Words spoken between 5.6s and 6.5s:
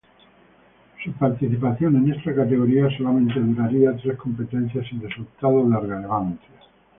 de relevancia.